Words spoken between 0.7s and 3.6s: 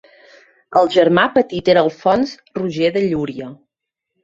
El germà petit era Alfons Roger de Llúria.